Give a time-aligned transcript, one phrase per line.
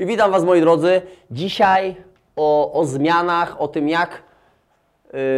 [0.00, 1.02] I witam Was moi drodzy.
[1.30, 1.96] Dzisiaj
[2.36, 4.22] o, o zmianach, o tym jak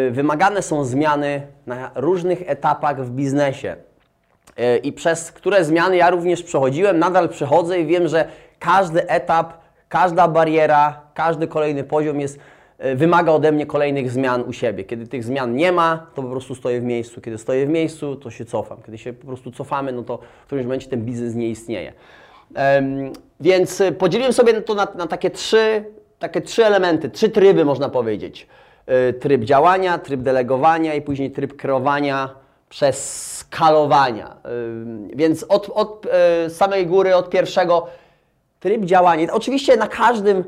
[0.09, 3.77] y, wymagane są zmiany na różnych etapach w biznesie.
[4.59, 8.29] Y, I przez które zmiany ja również przechodziłem, nadal przechodzę i wiem, że
[8.59, 9.53] każdy etap,
[9.89, 12.39] każda bariera, każdy kolejny poziom jest
[12.85, 14.85] y, wymaga ode mnie kolejnych zmian u siebie.
[14.85, 17.21] Kiedy tych zmian nie ma, to po prostu stoję w miejscu.
[17.21, 18.79] Kiedy stoję w miejscu, to się cofam.
[18.87, 21.93] Kiedy się po prostu cofamy, no to w którymś momencie ten biznes nie istnieje.
[23.41, 25.85] Więc y, podzieliłem sobie to na, na takie, trzy,
[26.19, 28.47] takie trzy elementy, trzy tryby można powiedzieć.
[29.11, 32.35] Y, Tryb działania, tryb delegowania i później tryb kreowania
[32.69, 34.37] przez skalowania.
[35.15, 36.07] Więc od, od
[36.47, 37.87] y, samej góry, od pierwszego
[38.61, 39.33] tryb działania.
[39.33, 40.45] Oczywiście na każdym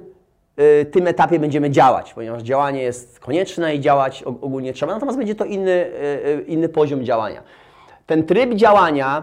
[0.90, 5.34] tym etapie będziemy działać, ponieważ działanie jest konieczne i działać og- ogólnie trzeba, natomiast będzie
[5.34, 5.90] to inny,
[6.46, 7.42] inny poziom działania.
[8.06, 9.22] Ten tryb działania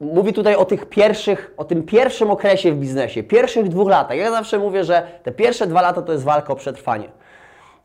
[0.00, 4.18] mówi tutaj o tych pierwszych, o tym pierwszym okresie w biznesie, pierwszych dwóch latach.
[4.18, 7.08] Ja zawsze mówię, że te pierwsze dwa lata to jest walka o przetrwanie.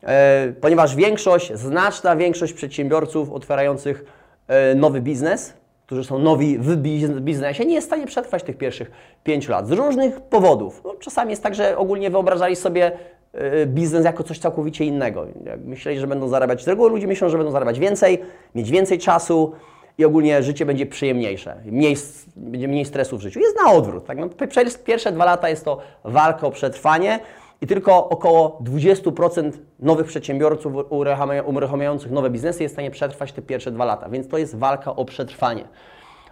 [0.02, 4.04] E, ponieważ większość, znaczna większość przedsiębiorców otwierających
[4.48, 5.54] e, nowy biznes,
[5.86, 8.90] którzy są nowi w biz- biznesie, nie jest w stanie przetrwać tych pierwszych
[9.24, 10.80] pięciu lat z różnych powodów.
[10.84, 12.92] No, czasami jest tak, że ogólnie wyobrażali sobie
[13.32, 15.26] e, biznes jako coś całkowicie innego.
[15.64, 18.22] Myśleli, że będą zarabiać, z reguły ludzie myślą, że będą zarabiać więcej,
[18.54, 19.52] mieć więcej czasu
[19.98, 21.96] i ogólnie życie będzie przyjemniejsze, mniej,
[22.36, 23.40] będzie mniej stresu w życiu.
[23.40, 24.06] Jest na odwrót.
[24.06, 24.18] Tak?
[24.18, 27.20] No, przez pierwsze dwa lata jest to walka o przetrwanie
[27.60, 33.42] i tylko około 20% nowych przedsiębiorców uruchamia- uruchamiających nowe biznesy jest w stanie przetrwać te
[33.42, 35.64] pierwsze dwa lata, więc to jest walka o przetrwanie.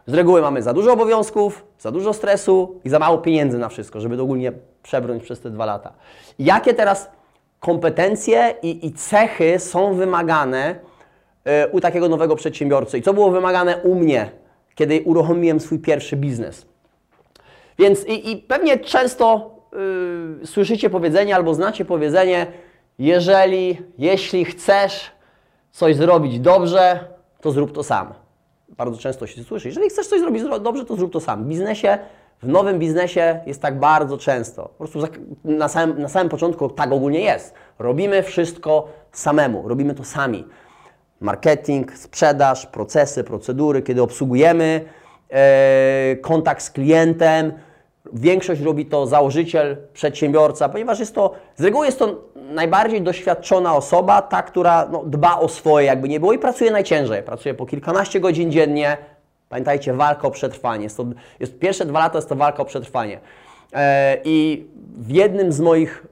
[0.06, 4.00] Z reguły mamy za dużo obowiązków, za dużo stresu i za mało pieniędzy na wszystko,
[4.00, 4.52] żeby ogólnie
[4.82, 5.92] przebrnąć przez te dwa lata.
[6.38, 7.10] Jakie teraz
[7.60, 10.74] kompetencje i, i cechy są wymagane
[11.72, 14.30] u takiego nowego przedsiębiorcy i co było wymagane u mnie,
[14.74, 16.66] kiedy uruchomiłem swój pierwszy biznes?
[17.78, 19.54] Więc i, i pewnie często
[20.42, 22.46] y, słyszycie powiedzenie albo znacie powiedzenie,
[22.98, 25.10] jeżeli, jeśli chcesz
[25.70, 27.00] coś zrobić dobrze,
[27.40, 28.14] to zrób to sam.
[28.68, 31.44] Bardzo często się słyszy, jeżeli chcesz coś zrobić zro- dobrze, to zrób to sam.
[31.44, 31.98] W biznesie,
[32.42, 34.62] w nowym biznesie jest tak bardzo często.
[34.62, 35.00] Po prostu
[35.44, 37.54] na samym, na samym początku tak ogólnie jest.
[37.78, 40.44] Robimy wszystko samemu, robimy to sami
[41.20, 44.84] marketing, sprzedaż, procesy, procedury, kiedy obsługujemy
[45.30, 47.52] e, kontakt z klientem.
[48.12, 54.22] Większość robi to założyciel, przedsiębiorca, ponieważ jest to, z reguły jest to najbardziej doświadczona osoba,
[54.22, 57.22] ta, która no, dba o swoje, jakby nie było i pracuje najciężej.
[57.22, 58.96] Pracuje po kilkanaście godzin dziennie.
[59.48, 60.84] Pamiętajcie, walka o przetrwanie.
[60.84, 61.06] Jest to,
[61.40, 63.20] jest, pierwsze dwa lata jest to walka o przetrwanie.
[63.72, 64.66] E, I
[64.98, 66.06] w jednym z moich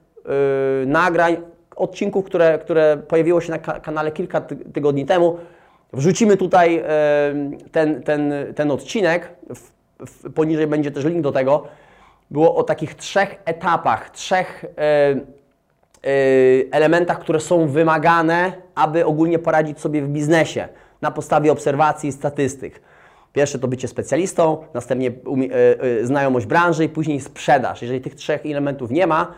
[0.83, 1.37] y, nagrań,
[1.78, 5.39] odcinków, które, które pojawiło się na ka- kanale kilka ty- tygodni temu.
[5.93, 6.84] Wrzucimy tutaj
[7.72, 9.28] ten, ten, ten odcinek.
[10.34, 11.65] Poniżej będzie też link do tego.
[12.31, 14.65] Było o takich trzech etapach, trzech
[16.06, 20.69] y, elementach, które są wymagane, aby ogólnie poradzić sobie w biznesie
[21.03, 22.81] na podstawie obserwacji i statystyk.
[23.33, 27.83] Pierwsze to bycie specjalistą, następnie y, y, znajomość branży i później sprzedaż.
[27.83, 29.33] Jeżeli tych trzech elementów nie ma,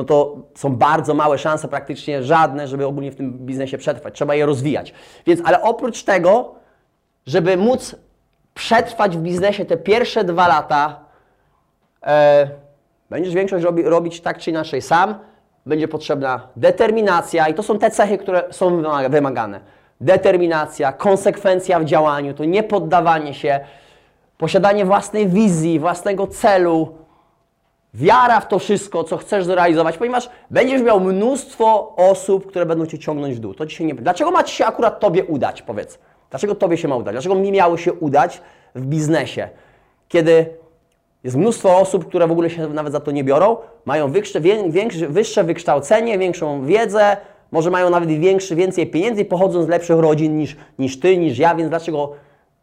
[0.00, 4.14] no to są bardzo małe szanse, praktycznie żadne, żeby ogólnie w tym biznesie przetrwać.
[4.14, 4.94] Trzeba je rozwijać.
[5.26, 6.54] Więc, ale oprócz tego,
[7.26, 7.96] żeby móc
[8.54, 11.00] przetrwać w biznesie te pierwsze dwa lata,
[12.06, 12.50] e,
[13.10, 15.14] będziesz większość robi, robić tak czy inaczej sam,
[15.66, 19.60] będzie potrzebna determinacja i to są te cechy, które są wymaga- wymagane.
[20.00, 23.60] Determinacja, konsekwencja w działaniu, to niepoddawanie się,
[24.38, 26.99] posiadanie własnej wizji, własnego celu,
[27.94, 32.98] wiara w to wszystko, co chcesz zrealizować, ponieważ będziesz miał mnóstwo osób, które będą Cię
[32.98, 33.54] ciągnąć w dół.
[33.54, 33.94] To się nie...
[33.94, 35.98] Dlaczego ma Ci się akurat Tobie udać, powiedz?
[36.30, 37.14] Dlaczego Tobie się ma udać?
[37.14, 38.40] Dlaczego mi miało się udać
[38.74, 39.48] w biznesie,
[40.08, 40.46] kiedy
[41.24, 44.40] jest mnóstwo osób, które w ogóle się nawet za to nie biorą, mają wyższe,
[45.08, 47.16] wyższe wykształcenie, większą wiedzę,
[47.50, 51.38] może mają nawet większy, więcej pieniędzy i pochodzą z lepszych rodzin niż, niż Ty, niż
[51.38, 52.12] ja, więc dlaczego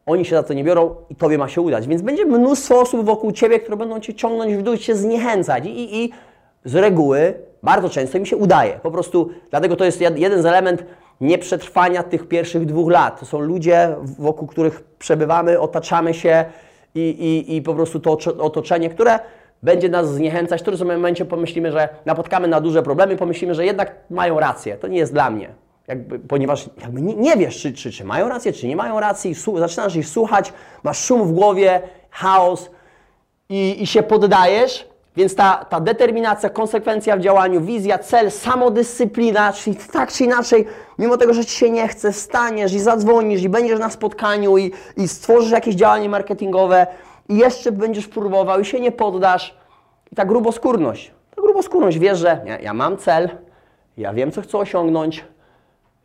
[0.07, 1.87] oni się za to nie biorą i Tobie ma się udać?
[1.87, 5.69] Więc będzie mnóstwo osób wokół Ciebie, które będą Cię ciągnąć w dół Cię zniechęcać i,
[5.69, 6.11] i, i
[6.65, 7.33] z reguły
[7.63, 8.79] bardzo często mi się udaje.
[8.83, 10.85] Po prostu dlatego to jest jed- jeden z element
[11.21, 13.19] nieprzetrwania tych pierwszych dwóch lat.
[13.19, 16.45] To są ludzie, wokół których przebywamy, otaczamy się
[16.95, 19.19] i, i, i po prostu to otoczenie, które
[19.63, 23.95] będzie nas zniechęcać, w którym momencie pomyślimy, że napotkamy na duże problemy, pomyślimy, że jednak
[24.09, 25.66] mają rację, to nie jest dla mnie.
[25.87, 29.35] Jakby, ponieważ jakby nie, nie wiesz, czy, czy, czy mają rację, czy nie mają racji,
[29.57, 30.53] zaczynasz ich słuchać,
[30.83, 32.69] masz szum w głowie, chaos
[33.49, 39.75] i, i się poddajesz, więc ta, ta determinacja, konsekwencja w działaniu, wizja, cel, samodyscyplina, czyli
[39.75, 40.65] tak czy inaczej,
[40.99, 44.71] mimo tego, że Ci się nie chce, staniesz i zadzwonisz i będziesz na spotkaniu i,
[44.97, 46.87] i stworzysz jakieś działanie marketingowe
[47.29, 49.57] i jeszcze będziesz próbował i się nie poddasz.
[50.11, 51.11] I ta gruboskórność.
[51.35, 53.29] Ta gruboskórność wiesz, że ja mam cel,
[53.97, 55.25] ja wiem, co chcę osiągnąć,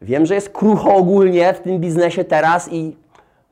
[0.03, 2.97] wiem, że jest krucho ogólnie w tym biznesie teraz i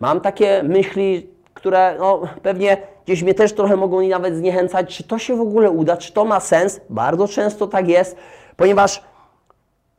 [0.01, 5.19] mam takie myśli, które no, pewnie gdzieś mnie też trochę mogą nawet zniechęcać, czy to
[5.19, 6.81] się w ogóle uda, czy to ma sens.
[6.91, 8.17] Bardzo często tak jest,
[8.57, 9.03] ponieważ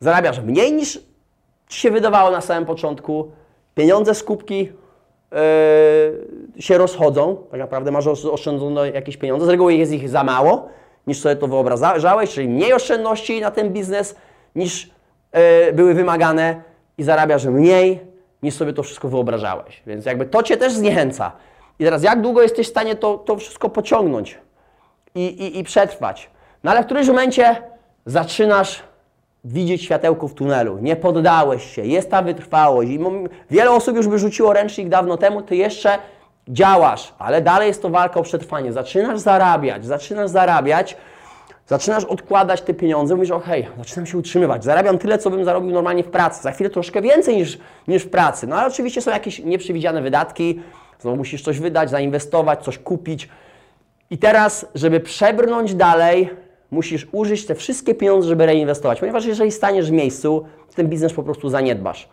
[0.00, 1.00] zarabiasz mniej niż
[1.68, 3.30] ci się wydawało na samym początku,
[3.74, 4.68] pieniądze z kubki
[5.32, 10.68] yy, się rozchodzą, tak naprawdę masz oszczędzone jakieś pieniądze, z reguły jest ich za mało,
[11.06, 14.16] niż sobie to wyobrażałeś, czyli mniej oszczędności na ten biznes
[14.54, 14.90] niż
[15.72, 16.62] były wymagane
[16.98, 18.00] i zarabiasz mniej
[18.42, 19.82] niż sobie to wszystko wyobrażałeś.
[19.86, 21.32] Więc jakby to Cię też zniechęca.
[21.78, 24.38] I teraz jak długo jesteś w stanie to, to wszystko pociągnąć
[25.14, 26.30] i, i, i przetrwać?
[26.64, 27.56] No ale w którymś momencie
[28.06, 28.82] zaczynasz
[29.44, 32.90] widzieć światełko w tunelu, nie poddałeś się, jest ta wytrwałość.
[32.90, 33.00] I
[33.50, 35.98] wiele osób już wyrzuciło ręcznik dawno temu, ty jeszcze
[36.48, 38.72] działasz, ale dalej jest to walka o przetrwanie.
[38.72, 40.96] Zaczynasz zarabiać, zaczynasz zarabiać,
[41.72, 46.04] zaczynasz odkładać te pieniądze, mówisz, okay, zaczynam się utrzymywać, zarabiam tyle, co bym zarobił normalnie
[46.04, 47.58] w pracy, za chwilę troszkę więcej niż,
[47.88, 48.46] niż w pracy.
[48.46, 50.60] No ale oczywiście są jakieś nieprzewidziane wydatki,
[51.00, 53.28] znowu musisz coś wydać, zainwestować, coś kupić.
[54.10, 56.30] I teraz, żeby przebrnąć dalej,
[56.70, 61.22] musisz użyć te wszystkie pieniądze, żeby reinwestować, ponieważ jeżeli staniesz w miejscu, ten biznes po
[61.22, 62.08] prostu zaniedbasz.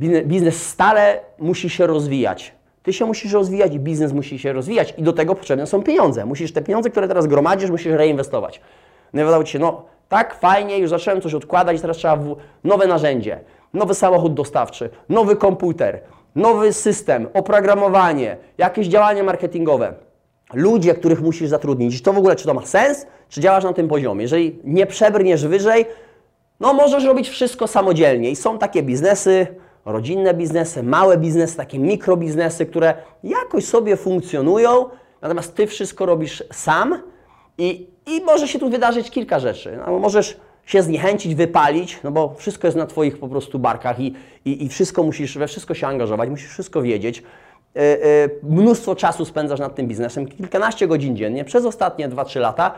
[0.00, 2.53] Biznes stale musi się rozwijać.
[2.84, 6.26] Ty się musisz rozwijać i biznes musi się rozwijać i do tego potrzebne są pieniądze.
[6.26, 8.60] Musisz te pieniądze, które teraz gromadzisz, musisz reinwestować.
[9.12, 12.36] No i wydawało Ci się, no tak, fajnie, już zacząłem coś odkładać, teraz trzeba w
[12.64, 13.40] nowe narzędzie,
[13.74, 16.00] nowy samochód dostawczy, nowy komputer,
[16.34, 19.94] nowy system, oprogramowanie, jakieś działania marketingowe
[20.54, 22.02] ludzie, których musisz zatrudnić.
[22.02, 24.22] To w ogóle, czy to ma sens, czy działasz na tym poziomie.
[24.22, 25.86] Jeżeli nie przebrniesz wyżej,
[26.60, 28.30] no możesz robić wszystko samodzielnie.
[28.30, 29.46] I są takie biznesy,
[29.84, 32.94] rodzinne biznesy, małe biznesy, takie mikrobiznesy, które
[33.24, 34.86] jakoś sobie funkcjonują,
[35.22, 37.02] natomiast Ty wszystko robisz sam
[37.58, 39.78] i, i może się tu wydarzyć kilka rzeczy.
[39.86, 40.36] No, możesz
[40.66, 44.14] się zniechęcić, wypalić, no bo wszystko jest na Twoich po prostu barkach i,
[44.44, 47.22] i, i wszystko musisz, we wszystko się angażować, musisz wszystko wiedzieć.
[47.76, 52.74] E, e, mnóstwo czasu spędzasz nad tym biznesem, kilkanaście godzin dziennie, przez ostatnie 2-3 lata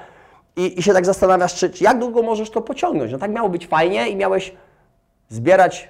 [0.57, 3.13] i, i się tak zastanawiasz, czy, czy, jak długo możesz to pociągnąć.
[3.13, 4.53] No tak miało być fajnie i miałeś
[5.29, 5.89] zbierać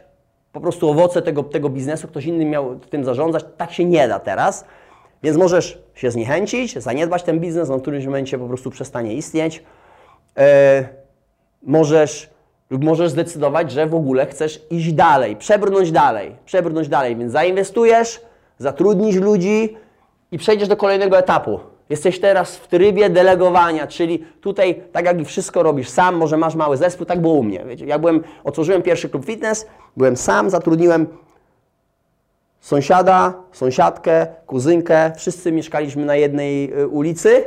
[0.57, 3.45] po prostu owoce tego, tego biznesu, ktoś inny miał tym zarządzać.
[3.57, 4.65] Tak się nie da teraz.
[5.23, 9.63] Więc możesz się zniechęcić, zaniedbać ten biznes, on w którymś momencie po prostu przestanie istnieć.
[10.39, 10.89] E,
[11.63, 12.31] możesz
[12.71, 18.21] lub możesz zdecydować, że w ogóle chcesz iść dalej, przebrnąć dalej, przebrnąć dalej, więc zainwestujesz,
[18.59, 19.77] zatrudnisz ludzi
[20.33, 21.61] i przejdziesz do kolejnego etapu.
[21.91, 26.55] Jesteś teraz w trybie delegowania, czyli tutaj, tak jak i wszystko robisz sam, może masz
[26.55, 27.65] mały zespół, tak było u mnie.
[27.65, 29.67] Wiecie, ja byłem, otworzyłem pierwszy klub fitness,
[29.97, 31.07] byłem sam, zatrudniłem
[32.61, 37.45] sąsiada, sąsiadkę, kuzynkę, wszyscy mieszkaliśmy na jednej y, ulicy,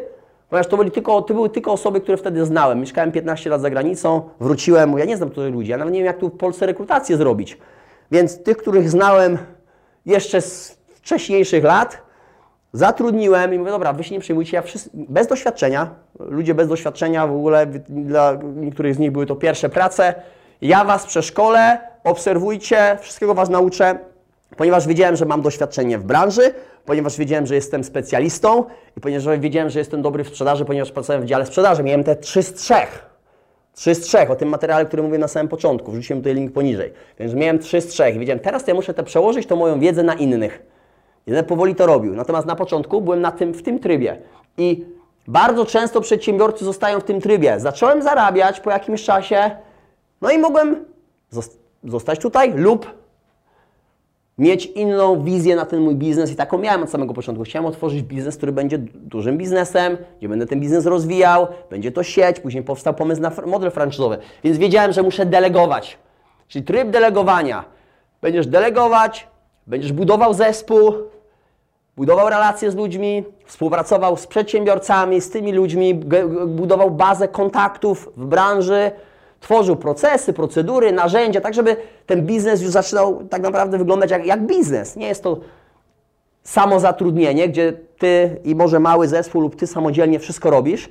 [0.49, 2.79] ponieważ to były, tylko, to były tylko osoby, które wtedy znałem.
[2.79, 6.07] Mieszkałem 15 lat za granicą, wróciłem, ja nie znam tutaj ludzi, ja nawet nie wiem,
[6.07, 7.57] jak tu w Polsce rekrutację zrobić.
[8.11, 9.37] Więc tych, których znałem
[10.05, 12.08] jeszcze z wcześniejszych lat
[12.73, 15.89] zatrudniłem i mówię, dobra, wy się nie przejmujcie, ja wszyscy, bez doświadczenia,
[16.19, 20.15] ludzie bez doświadczenia, w ogóle dla niektórych z nich były to pierwsze prace,
[20.61, 23.99] ja Was przeszkolę, obserwujcie, wszystkiego Was nauczę,
[24.57, 26.53] ponieważ wiedziałem, że mam doświadczenie w branży,
[26.85, 28.63] ponieważ wiedziałem, że jestem specjalistą
[28.97, 31.83] i ponieważ wiedziałem, że jestem dobry w sprzedaży, ponieważ pracowałem w dziale sprzedaży.
[31.83, 32.73] Miałem te 3 z 3.
[33.73, 36.93] 3 z 3, o tym materiale, który mówię na samym początku, wrzuciłem tutaj link poniżej.
[37.19, 40.03] Więc miałem 3 z 3 i wiedziałem, teraz ja muszę te przełożyć tą moją wiedzę
[40.03, 40.65] na innych.
[41.29, 42.15] Jeden powoli to robił.
[42.15, 44.17] Natomiast na początku byłem na tym, w tym trybie.
[44.57, 44.85] I
[45.27, 47.59] bardzo często przedsiębiorcy zostają w tym trybie.
[47.59, 49.51] Zacząłem zarabiać po jakimś czasie,
[50.21, 50.85] no i mogłem
[51.83, 52.93] zostać tutaj lub
[54.37, 57.43] mieć inną wizję na ten mój biznes i taką miałem od samego początku.
[57.43, 62.39] Chciałem otworzyć biznes, który będzie dużym biznesem, gdzie będę ten biznes rozwijał, będzie to sieć,
[62.39, 64.17] później powstał pomysł na model franczyzowy.
[64.43, 65.97] Więc wiedziałem, że muszę delegować.
[66.47, 67.65] Czyli tryb delegowania.
[68.21, 69.27] Będziesz delegować,
[69.67, 70.93] będziesz budował zespół,
[71.99, 75.95] budował relacje z ludźmi, współpracował z przedsiębiorcami, z tymi ludźmi,
[76.47, 78.91] budował bazę kontaktów w branży,
[79.39, 81.75] tworzył procesy, procedury, narzędzia, tak żeby
[82.05, 84.95] ten biznes już zaczynał tak naprawdę wyglądać jak, jak biznes.
[84.95, 85.39] Nie jest to
[86.43, 90.89] samozatrudnienie, gdzie ty i może mały zespół lub ty samodzielnie wszystko robisz,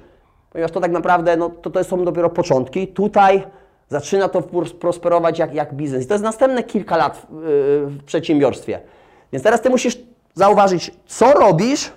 [0.51, 2.89] ponieważ to tak naprawdę no, to, to są dopiero początki.
[2.89, 3.47] Tutaj
[3.89, 4.43] zaczyna to
[4.81, 6.05] prosperować jak, jak biznes.
[6.05, 8.81] I to jest następne kilka lat w, w przedsiębiorstwie.
[9.33, 10.08] Więc teraz ty musisz
[10.39, 11.93] zauważyć, co robisz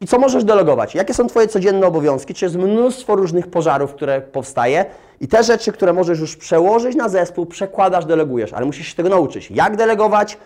[0.00, 0.94] i co możesz delegować.
[0.94, 2.34] Jakie są Twoje codzienne obowiązki?
[2.34, 4.84] Czy jest mnóstwo różnych pożarów, które powstaje
[5.20, 9.08] i te rzeczy, które możesz już przełożyć na zespół, przekładasz, delegujesz, ale musisz się tego
[9.08, 9.50] nauczyć.
[9.50, 10.38] Jak delegować,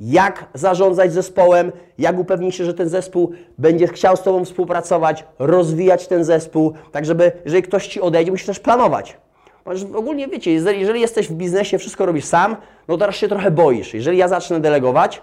[0.00, 6.06] jak zarządzać zespołem, jak upewnić się, że ten zespół będzie chciał z Tobą współpracować, rozwijać
[6.06, 9.16] ten zespół, tak żeby, jeżeli ktoś Ci odejdzie, musisz też planować.
[9.64, 12.56] Ponieważ ogólnie wiecie, jeżeli, jesteś w biznesie, wszystko robisz sam,
[12.88, 13.94] no teraz się trochę boisz.
[13.94, 15.22] Jeżeli ja zacznę delegować,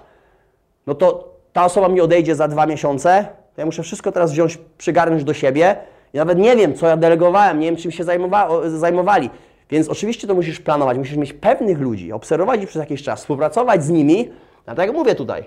[0.87, 4.57] no to ta osoba mi odejdzie za dwa miesiące, to ja muszę wszystko teraz wziąć,
[4.77, 5.75] przygarnąć do siebie.
[6.13, 8.03] I nawet nie wiem, co ja delegowałem, nie wiem, czym się
[8.67, 9.29] zajmowali.
[9.69, 13.83] Więc oczywiście to musisz planować, musisz mieć pewnych ludzi, obserwować ich przez jakiś czas, współpracować
[13.83, 14.29] z nimi.
[14.67, 15.43] No tak jak mówię tutaj,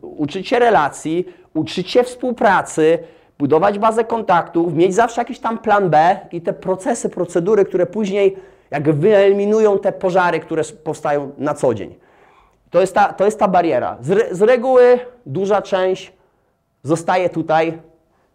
[0.00, 2.98] uczyć się relacji, uczyć się współpracy,
[3.38, 8.36] budować bazę kontaktów, mieć zawsze jakiś tam plan B i te procesy, procedury, które później
[8.70, 11.94] jak wyeliminują te pożary, które powstają na co dzień.
[12.70, 13.96] To jest ta, to jest ta bariera.
[14.00, 16.12] Z, z reguły duża część
[16.82, 17.78] zostaje tutaj,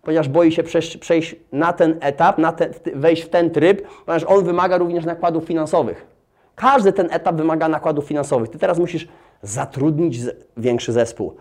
[0.01, 4.23] ponieważ boi się przejść, przejść na ten etap, na ten, wejść w ten tryb, ponieważ
[4.23, 6.07] on wymaga również nakładów finansowych.
[6.55, 8.49] Każdy ten etap wymaga nakładów finansowych.
[8.49, 9.07] Ty teraz musisz
[9.41, 10.19] zatrudnić
[10.57, 11.35] większy zespół,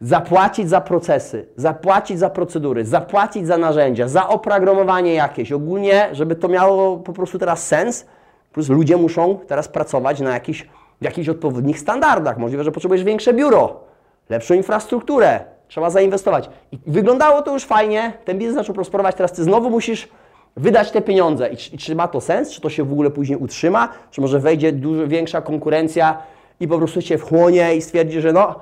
[0.00, 5.52] zapłacić za procesy, zapłacić za procedury, zapłacić za narzędzia, za oprogramowanie jakieś.
[5.52, 8.06] Ogólnie, żeby to miało po prostu teraz sens,
[8.52, 10.68] plus ludzie muszą teraz pracować na jakichś,
[11.00, 12.38] w jakichś odpowiednich standardach.
[12.38, 13.80] Możliwe, że potrzebujesz większe biuro,
[14.28, 16.50] lepszą infrastrukturę, trzeba zainwestować.
[16.72, 20.08] I wyglądało to już fajnie, ten biznes zaczął prosperować, teraz ty znowu musisz
[20.56, 21.48] wydać te pieniądze.
[21.48, 22.50] I, I, czy ma to sens?
[22.50, 23.88] Czy to się w ogóle później utrzyma?
[24.10, 26.22] Czy może wejdzie dużo większa konkurencja
[26.60, 28.54] i po prostu cię wchłonie i stwierdzi, że no,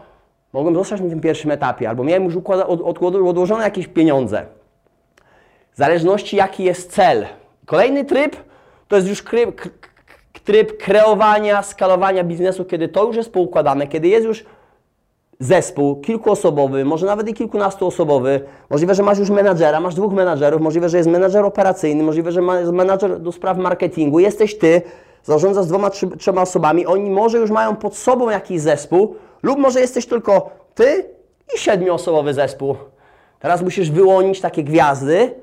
[0.53, 4.47] mogłem zostać na tym pierwszym etapie, albo miałem już układa, od, od, odłożone jakieś pieniądze.
[5.73, 7.27] W zależności jaki jest cel.
[7.67, 8.37] Kolejny tryb
[8.89, 9.23] to jest już
[10.45, 14.45] tryb kreowania, skalowania biznesu, kiedy to już jest poukładane, kiedy jest już
[15.41, 18.41] zespół kilkuosobowy, może nawet i kilkunastoosobowy.
[18.71, 22.41] Możliwe, że masz już menadżera, masz dwóch menadżerów, możliwe, że jest menadżer operacyjny, możliwe, że
[22.61, 24.83] jest menadżer do spraw marketingu, jesteś ty,
[25.23, 29.81] zarządzasz dwoma, trzy, trzema osobami, oni może już mają pod sobą jakiś zespół, lub może
[29.81, 31.05] jesteś tylko ty
[31.55, 32.77] i siedmioosobowy zespół.
[33.41, 35.35] Teraz musisz wyłonić takie gwiazdy,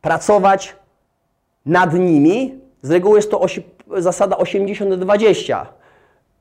[0.00, 0.76] pracować
[1.66, 2.60] nad nimi.
[2.82, 3.40] Z reguły jest to
[3.96, 5.66] zasada 80-20.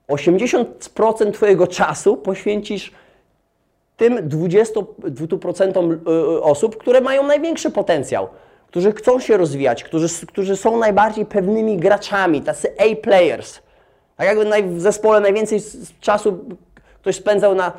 [0.09, 2.91] 80% Twojego czasu poświęcisz
[3.97, 8.27] tym 20% y, y, osób, które mają największy potencjał,
[8.67, 13.59] którzy chcą się rozwijać, którzy, którzy są najbardziej pewnymi graczami, tacy A-players.
[14.17, 15.59] Tak jakby w zespole najwięcej
[16.01, 16.39] czasu
[17.01, 17.71] ktoś spędzał na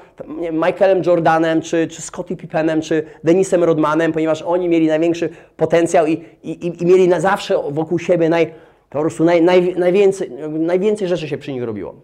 [0.53, 6.25] Michaelem Jordanem, czy, czy Scottie Pippenem, czy Denisem Rodmanem, ponieważ oni mieli największy potencjał i,
[6.43, 8.55] i, i mieli na zawsze wokół siebie naj,
[8.91, 11.95] po prostu naj, naj, najwięcej, najwięcej rzeczy się przy nich robiło.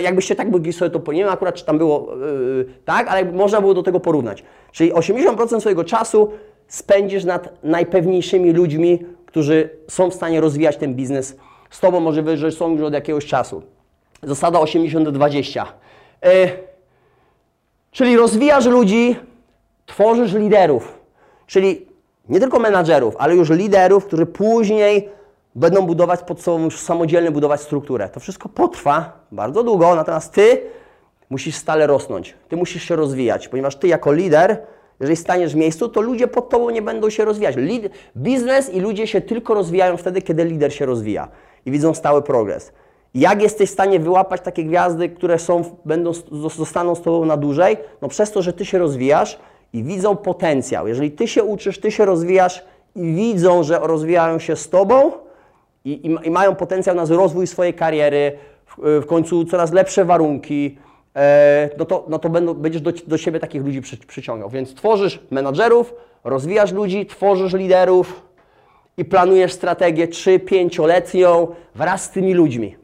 [0.00, 2.16] Jakbyście tak mogli sobie to, nie wiem akurat czy tam było
[2.56, 4.44] yy, tak, ale można było do tego porównać.
[4.72, 6.32] Czyli 80% swojego czasu
[6.68, 11.36] spędzisz nad najpewniejszymi ludźmi, którzy są w stanie rozwijać ten biznes
[11.70, 13.62] z Tobą, może że są już od jakiegoś czasu.
[14.22, 15.64] Zasada 80-20.
[16.22, 16.30] Yy,
[17.90, 19.16] czyli rozwijasz ludzi,
[19.86, 20.98] tworzysz liderów,
[21.46, 21.86] czyli
[22.28, 25.08] nie tylko menadżerów, ale już liderów, którzy później
[25.54, 28.08] będą budować pod sobą już samodzielnie budować strukturę.
[28.08, 30.62] To wszystko potrwa bardzo długo, natomiast ty
[31.30, 32.34] musisz stale rosnąć.
[32.48, 34.56] Ty musisz się rozwijać, ponieważ ty jako lider,
[35.00, 37.56] jeżeli staniesz w miejscu, to ludzie pod tobą nie będą się rozwijać.
[37.56, 41.28] Lid biznes i ludzie się tylko rozwijają wtedy, kiedy lider się rozwija
[41.66, 42.72] i widzą stały progres.
[43.14, 46.12] Jak jesteś w stanie wyłapać takie gwiazdy, które są, będą,
[46.56, 47.76] zostaną z tobą na dłużej?
[48.02, 49.38] No przez to, że ty się rozwijasz
[49.72, 50.88] i widzą potencjał.
[50.88, 52.64] Jeżeli ty się uczysz, ty się rozwijasz
[52.96, 55.12] i widzą, że rozwijają się z tobą,
[55.84, 60.78] i, i, i mają potencjał na rozwój swojej kariery, w, w końcu coraz lepsze warunki,
[61.16, 64.50] e, no to, no to będą, będziesz do, do siebie takich ludzi przy, przyciągał.
[64.50, 68.22] Więc tworzysz menadżerów, rozwijasz ludzi, tworzysz liderów
[68.96, 72.76] i planujesz strategię 3-5-letnią wraz z tymi ludźmi.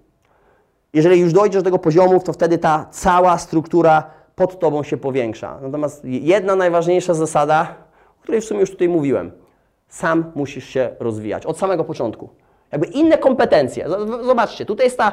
[0.93, 5.59] Jeżeli już dojdziesz do tego poziomu, to wtedy ta cała struktura pod Tobą się powiększa.
[5.63, 7.75] Natomiast jedna najważniejsza zasada,
[8.19, 9.33] o której w sumie już tutaj mówiłem,
[9.89, 12.29] sam musisz się rozwijać od samego początku.
[12.73, 13.89] Jakby inne kompetencje.
[14.23, 15.13] Zobaczcie, tutaj jest ta,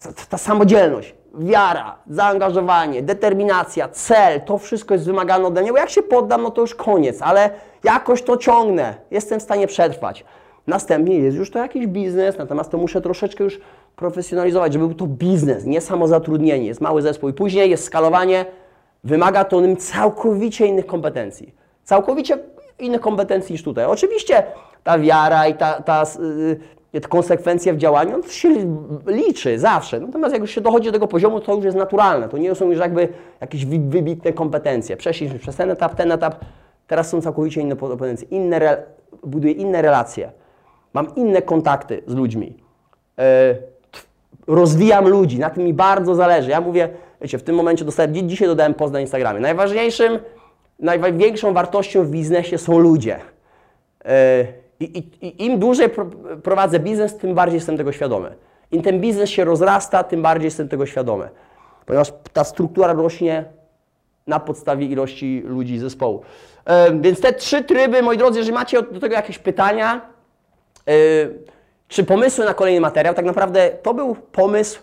[0.00, 5.90] ta, ta samodzielność, wiara, zaangażowanie, determinacja, cel, to wszystko jest wymagane ode mnie, bo jak
[5.90, 7.50] się poddam, no to już koniec, ale
[7.84, 10.24] jakoś to ciągnę, jestem w stanie przetrwać.
[10.66, 13.60] Następnie jest już to jakiś biznes, natomiast to muszę troszeczkę już
[13.96, 18.46] profesjonalizować, żeby był to biznes, nie samozatrudnienie, jest mały zespół i później jest skalowanie,
[19.04, 21.54] wymaga to całkowicie innych kompetencji.
[21.84, 22.38] Całkowicie
[22.78, 23.84] innych kompetencji niż tutaj.
[23.84, 24.42] Oczywiście
[24.84, 26.02] ta wiara i ta, ta
[27.00, 28.48] konsekwencje w działaniu, to się
[29.06, 30.00] liczy zawsze.
[30.00, 32.28] Natomiast jak już się dochodzi do tego poziomu, to już jest naturalne.
[32.28, 33.08] To nie są już jakby
[33.40, 34.96] jakieś wybitne kompetencje.
[34.96, 36.44] Przeszliśmy przez ten etap, ten etap,
[36.86, 38.28] teraz są całkowicie inne kompetencje.
[38.30, 38.76] Inne
[39.22, 40.32] buduję inne relacje.
[40.92, 42.56] Mam inne kontakty z ludźmi.
[43.18, 43.24] Yy,
[44.46, 46.50] rozwijam ludzi, na tym mi bardzo zależy.
[46.50, 46.88] Ja mówię,
[47.20, 49.40] Wiecie, w tym momencie dostałem, dzi- dzisiaj dodałem post na Instagramie.
[49.40, 50.18] Najważniejszym,
[50.78, 53.18] największą wartością w biznesie są ludzie.
[54.80, 56.06] Yy, I, i, i im dłużej pro,
[56.42, 58.34] prowadzę biznes, tym bardziej jestem tego świadomy.
[58.72, 61.28] Im ten biznes się rozrasta, tym bardziej jestem tego świadomy.
[61.86, 63.44] Ponieważ ta struktura rośnie
[64.26, 66.22] na podstawie ilości ludzi zespołu.
[66.64, 70.00] E, Więc te trzy tryby, moi drodzy, jeżeli macie do tego jakieś pytania,
[70.88, 70.92] e,
[71.88, 74.82] czy pomysły na kolejny materiał, tak naprawdę to był pomysł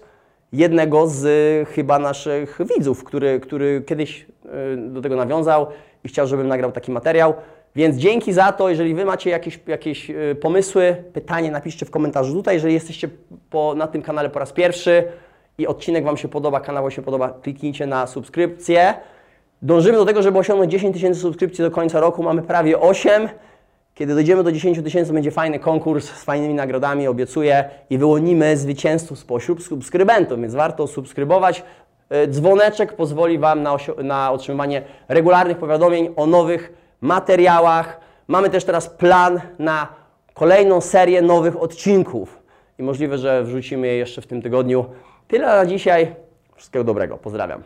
[0.53, 5.67] jednego z e, chyba naszych widzów, który, który kiedyś e, do tego nawiązał
[6.03, 7.33] i chciał, żebym nagrał taki materiał.
[7.75, 12.33] Więc dzięki za to, jeżeli Wy macie jakieś, jakieś e, pomysły, pytanie, napiszcie w komentarzu
[12.33, 12.55] tutaj.
[12.55, 13.09] Jeżeli jesteście
[13.49, 15.03] po, na tym kanale po raz pierwszy
[15.57, 18.93] i odcinek Wam się podoba, kanał Wam się podoba, kliknijcie na subskrypcję.
[19.61, 22.23] Dążymy do tego, żeby osiągnąć 10 tysięcy subskrypcji do końca roku.
[22.23, 23.29] Mamy prawie 8.
[23.95, 29.19] Kiedy dojdziemy do 10 tysięcy, będzie fajny konkurs z fajnymi nagrodami, obiecuję, i wyłonimy zwycięzców
[29.19, 31.63] spośród subskrybentów, więc warto subskrybować.
[32.09, 37.99] E, Dzwoneczek pozwoli Wam na, na otrzymywanie regularnych powiadomień o nowych materiałach.
[38.27, 39.87] Mamy też teraz plan na
[40.33, 42.39] kolejną serię nowych odcinków
[42.79, 44.85] i możliwe, że wrzucimy je jeszcze w tym tygodniu.
[45.27, 46.15] Tyle na dzisiaj.
[46.55, 47.17] Wszystkiego dobrego.
[47.17, 47.63] Pozdrawiam.